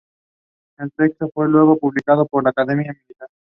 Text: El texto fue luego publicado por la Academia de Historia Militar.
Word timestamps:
El 0.79 0.91
texto 0.93 1.29
fue 1.31 1.47
luego 1.47 1.77
publicado 1.77 2.25
por 2.25 2.43
la 2.43 2.49
Academia 2.49 2.85
de 2.85 2.93
Historia 2.93 3.03
Militar. 3.07 3.29